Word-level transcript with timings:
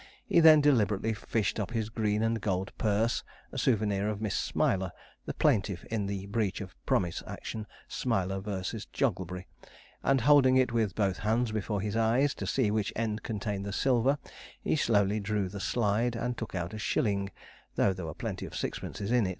He 0.25 0.39
then 0.39 0.61
deliberately 0.61 1.13
fished 1.13 1.59
up 1.59 1.69
his 1.73 1.89
green 1.89 2.23
and 2.23 2.41
gold 2.41 2.71
purse, 2.79 3.23
a 3.51 3.57
souvenir 3.59 4.09
of 4.09 4.19
Miss 4.19 4.35
Smiler 4.35 4.91
(the 5.27 5.33
plaintiff 5.35 5.85
in 5.91 6.07
the 6.07 6.25
breach 6.25 6.59
of 6.59 6.73
promise 6.87 7.21
action, 7.27 7.67
Smiler 7.87 8.39
v. 8.39 8.51
Jogglebury), 8.91 9.45
and 10.01 10.21
holding 10.21 10.57
it 10.57 10.71
with 10.71 10.95
both 10.95 11.19
hands 11.19 11.51
before 11.51 11.81
his 11.81 11.95
eyes, 11.95 12.33
to 12.33 12.47
see 12.47 12.71
which 12.71 12.91
end 12.95 13.21
contained 13.21 13.63
the 13.63 13.71
silver, 13.71 14.17
he 14.59 14.75
slowly 14.75 15.19
drew 15.19 15.47
the 15.47 15.59
slide, 15.59 16.15
and 16.15 16.35
took 16.35 16.55
out 16.55 16.73
a 16.73 16.79
shilling, 16.79 17.29
though 17.75 17.93
there 17.93 18.07
were 18.07 18.15
plenty 18.15 18.47
of 18.47 18.55
sixpences 18.55 19.11
in. 19.11 19.27